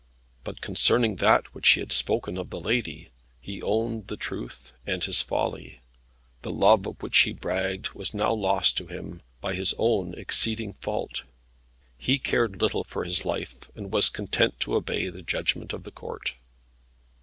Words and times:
But 0.43 0.61
concerning 0.61 1.17
that 1.17 1.53
which 1.53 1.69
he 1.69 1.79
had 1.79 1.91
spoken 1.91 2.35
of 2.35 2.49
the 2.49 2.59
lady, 2.59 3.11
he 3.39 3.61
owned 3.61 4.07
the 4.07 4.17
truth, 4.17 4.73
and 4.83 5.03
his 5.03 5.21
folly. 5.21 5.81
The 6.41 6.49
love 6.49 6.87
of 6.87 7.03
which 7.03 7.19
he 7.19 7.33
bragged 7.33 7.89
was 7.91 8.11
now 8.11 8.33
lost 8.33 8.77
to 8.77 8.87
him, 8.87 9.21
by 9.41 9.53
his 9.53 9.75
own 9.77 10.15
exceeding 10.15 10.73
fault. 10.73 11.21
He 11.99 12.17
cared 12.17 12.59
little 12.63 12.83
for 12.83 13.03
his 13.03 13.25
life, 13.25 13.53
and 13.75 13.93
was 13.93 14.09
content 14.09 14.59
to 14.61 14.73
obey 14.73 15.09
the 15.09 15.21
judgment 15.21 15.71
of 15.71 15.83
the 15.83 15.91
Court. 15.91 16.33